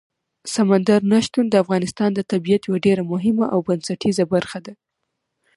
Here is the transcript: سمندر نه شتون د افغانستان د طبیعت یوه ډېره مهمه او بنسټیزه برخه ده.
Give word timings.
سمندر 0.53 0.99
نه 1.11 1.19
شتون 1.25 1.45
د 1.49 1.55
افغانستان 1.63 2.09
د 2.13 2.19
طبیعت 2.31 2.61
یوه 2.65 2.79
ډېره 2.85 3.03
مهمه 3.13 3.45
او 3.53 3.59
بنسټیزه 3.67 4.23
برخه 4.33 4.59
ده. 4.65 4.73